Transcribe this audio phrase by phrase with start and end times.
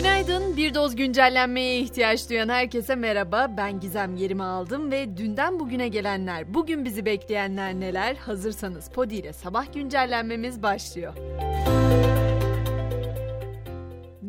[0.00, 0.56] Günaydın.
[0.56, 3.54] Bir doz güncellenmeye ihtiyaç duyan herkese merhaba.
[3.56, 8.16] Ben Gizem yerimi aldım ve dünden bugüne gelenler, bugün bizi bekleyenler neler?
[8.16, 11.14] Hazırsanız Podi ile sabah güncellenmemiz başlıyor.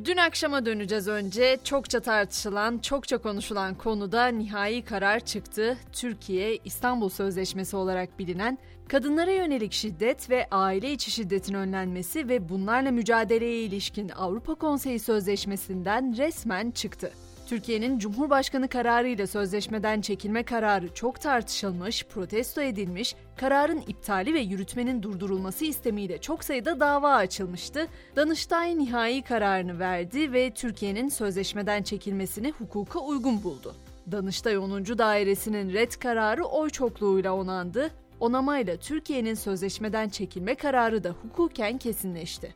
[0.05, 1.57] Dün akşama döneceğiz önce.
[1.63, 5.77] Çokça tartışılan, çokça konuşulan konuda nihai karar çıktı.
[5.93, 8.57] Türkiye, İstanbul Sözleşmesi olarak bilinen
[8.89, 16.17] kadınlara yönelik şiddet ve aile içi şiddetin önlenmesi ve bunlarla mücadeleye ilişkin Avrupa Konseyi Sözleşmesi'nden
[16.17, 17.11] resmen çıktı.
[17.51, 25.65] Türkiye'nin Cumhurbaşkanı kararıyla sözleşmeden çekilme kararı çok tartışılmış, protesto edilmiş, kararın iptali ve yürütmenin durdurulması
[25.65, 27.87] istemiyle çok sayıda dava açılmıştı.
[28.15, 33.75] Danıştay nihai kararını verdi ve Türkiye'nin sözleşmeden çekilmesini hukuka uygun buldu.
[34.11, 34.85] Danıştay 10.
[34.85, 37.91] Dairesi'nin red kararı oy çokluğuyla onandı.
[38.19, 42.55] Onamayla Türkiye'nin sözleşmeden çekilme kararı da hukuken kesinleşti.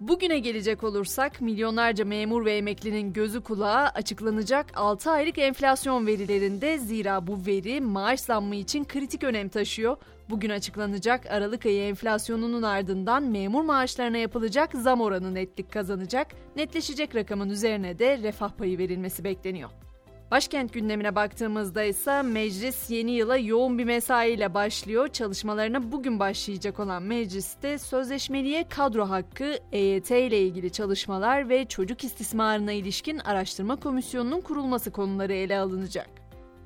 [0.00, 7.26] Bugüne gelecek olursak milyonlarca memur ve emeklinin gözü kulağı açıklanacak 6 aylık enflasyon verilerinde zira
[7.26, 9.96] bu veri maaş zammı için kritik önem taşıyor.
[10.30, 16.26] Bugün açıklanacak Aralık ayı enflasyonunun ardından memur maaşlarına yapılacak zam oranı netlik kazanacak.
[16.56, 19.70] Netleşecek rakamın üzerine de refah payı verilmesi bekleniyor.
[20.30, 25.08] Başkent gündemine baktığımızda ise meclis yeni yıla yoğun bir mesaiyle başlıyor.
[25.08, 32.72] Çalışmalarına bugün başlayacak olan mecliste sözleşmeliye kadro hakkı, EYT ile ilgili çalışmalar ve çocuk istismarına
[32.72, 36.08] ilişkin araştırma komisyonunun kurulması konuları ele alınacak.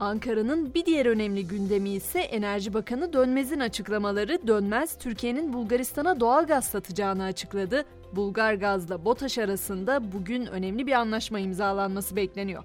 [0.01, 6.65] Ankara'nın bir diğer önemli gündemi ise Enerji Bakanı Dönmez'in açıklamaları Dönmez, Türkiye'nin Bulgaristan'a doğal gaz
[6.65, 7.85] satacağını açıkladı.
[8.13, 12.65] Bulgar gazla BOTAŞ arasında bugün önemli bir anlaşma imzalanması bekleniyor.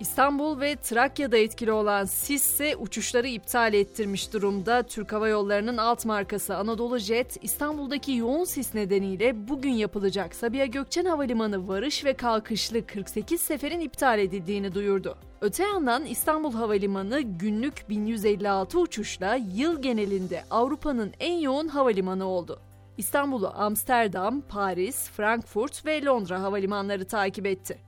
[0.00, 4.82] İstanbul ve Trakya'da etkili olan SİS ise uçuşları iptal ettirmiş durumda.
[4.82, 11.04] Türk Hava Yolları'nın alt markası Anadolu Jet, İstanbul'daki yoğun sis nedeniyle bugün yapılacak Sabiha Gökçen
[11.04, 15.18] Havalimanı varış ve kalkışlı 48 seferin iptal edildiğini duyurdu.
[15.40, 22.60] Öte yandan İstanbul Havalimanı günlük 1156 uçuşla yıl genelinde Avrupa'nın en yoğun havalimanı oldu.
[22.96, 27.85] İstanbul'u Amsterdam, Paris, Frankfurt ve Londra havalimanları takip etti.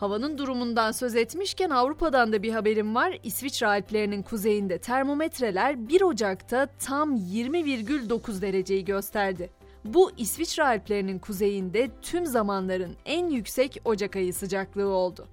[0.00, 3.18] Havanın durumundan söz etmişken Avrupa'dan da bir haberim var.
[3.22, 9.50] İsviçre Alplerinin kuzeyinde termometreler 1 Ocak'ta tam 20,9 dereceyi gösterdi.
[9.84, 15.28] Bu İsviçre Alplerinin kuzeyinde tüm zamanların en yüksek Ocak ayı sıcaklığı oldu.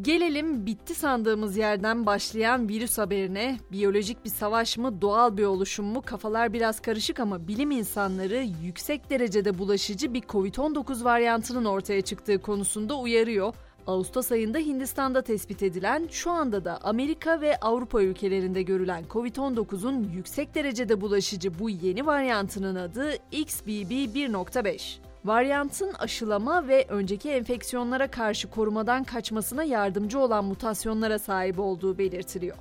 [0.00, 3.58] Gelelim bitti sandığımız yerden başlayan virüs haberine.
[3.72, 6.02] Biyolojik bir savaş mı, doğal bir oluşum mu?
[6.02, 12.94] Kafalar biraz karışık ama bilim insanları yüksek derecede bulaşıcı bir COVID-19 varyantının ortaya çıktığı konusunda
[12.98, 13.54] uyarıyor.
[13.88, 20.54] Ağustos ayında Hindistan'da tespit edilen, şu anda da Amerika ve Avrupa ülkelerinde görülen COVID-19'un yüksek
[20.54, 24.98] derecede bulaşıcı bu yeni varyantının adı XBB 1.5.
[25.24, 32.56] Varyantın aşılama ve önceki enfeksiyonlara karşı korumadan kaçmasına yardımcı olan mutasyonlara sahip olduğu belirtiliyor.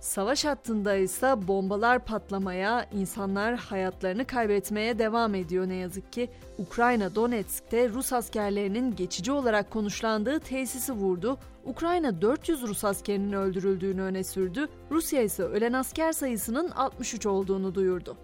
[0.00, 6.30] Savaş hattında ise bombalar patlamaya, insanlar hayatlarını kaybetmeye devam ediyor ne yazık ki.
[6.58, 11.38] Ukrayna Donetsk'te Rus askerlerinin geçici olarak konuşlandığı tesisi vurdu.
[11.64, 14.68] Ukrayna 400 Rus askerinin öldürüldüğünü öne sürdü.
[14.90, 18.16] Rusya ise ölen asker sayısının 63 olduğunu duyurdu.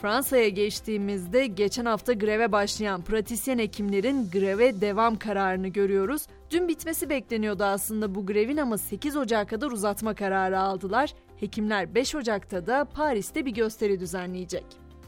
[0.00, 6.26] Fransa'ya geçtiğimizde geçen hafta greve başlayan pratisyen hekimlerin greve devam kararını görüyoruz.
[6.50, 11.14] Dün bitmesi bekleniyordu aslında bu grevin ama 8 Ocak'a kadar uzatma kararı aldılar.
[11.36, 14.64] Hekimler 5 Ocak'ta da Paris'te bir gösteri düzenleyecek.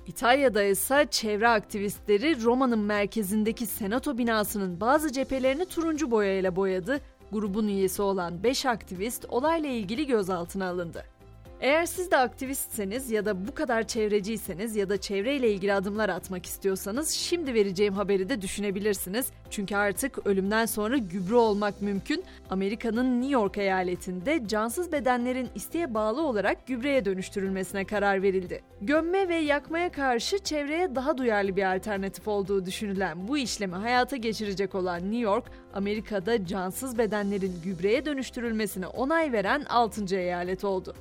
[0.07, 7.01] İtalya'da ise çevre aktivistleri Roma'nın merkezindeki senato binasının bazı cephelerini turuncu boyayla boyadı.
[7.33, 11.05] Grubun üyesi olan 5 aktivist olayla ilgili gözaltına alındı.
[11.62, 16.47] Eğer siz de aktivistseniz ya da bu kadar çevreciyseniz ya da çevreyle ilgili adımlar atmak
[16.47, 19.27] istiyorsanız şimdi vereceğim haberi de düşünebilirsiniz.
[19.50, 22.25] Çünkü artık ölümden sonra gübre olmak mümkün.
[22.50, 28.62] Amerika'nın New York eyaletinde cansız bedenlerin isteğe bağlı olarak gübreye dönüştürülmesine karar verildi.
[28.81, 34.75] Gömme ve yakmaya karşı çevreye daha duyarlı bir alternatif olduğu düşünülen bu işlemi hayata geçirecek
[34.75, 35.44] olan New York,
[35.75, 40.17] Amerika'da cansız bedenlerin gübreye dönüştürülmesine onay veren 6.
[40.17, 40.94] eyalet oldu.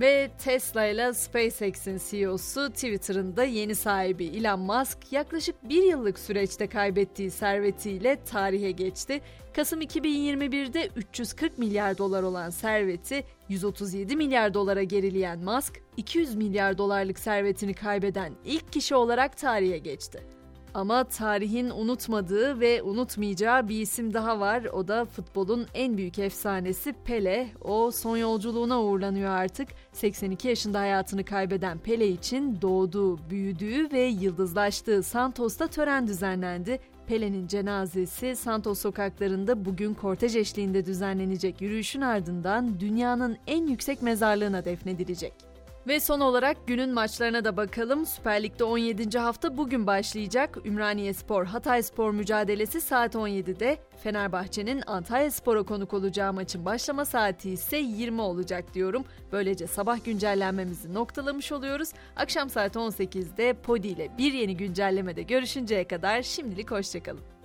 [0.00, 6.66] Ve Tesla ile SpaceX'in CEO'su Twitter'ın da yeni sahibi Elon Musk yaklaşık bir yıllık süreçte
[6.66, 9.20] kaybettiği servetiyle tarihe geçti.
[9.54, 17.18] Kasım 2021'de 340 milyar dolar olan serveti 137 milyar dolara gerileyen Musk, 200 milyar dolarlık
[17.18, 20.35] servetini kaybeden ilk kişi olarak tarihe geçti.
[20.76, 24.64] Ama tarihin unutmadığı ve unutmayacağı bir isim daha var.
[24.64, 27.48] O da futbolun en büyük efsanesi Pele.
[27.60, 29.68] O son yolculuğuna uğurlanıyor artık.
[29.92, 36.80] 82 yaşında hayatını kaybeden Pele için doğduğu, büyüdüğü ve yıldızlaştığı Santos'ta tören düzenlendi.
[37.06, 45.55] Pele'nin cenazesi Santos sokaklarında bugün kortej eşliğinde düzenlenecek yürüyüşün ardından dünyanın en yüksek mezarlığına defnedilecek.
[45.86, 48.06] Ve son olarak günün maçlarına da bakalım.
[48.06, 49.18] Süper Lig'de 17.
[49.18, 50.58] hafta bugün başlayacak.
[50.64, 53.78] Ümraniye Spor Hatay Spor mücadelesi saat 17'de.
[54.02, 59.04] Fenerbahçe'nin Antalya Spor'a konuk olacağı maçın başlama saati ise 20 olacak diyorum.
[59.32, 61.88] Böylece sabah güncellenmemizi noktalamış oluyoruz.
[62.16, 67.35] Akşam saat 18'de Podi ile bir yeni güncellemede görüşünceye kadar şimdilik hoşçakalın.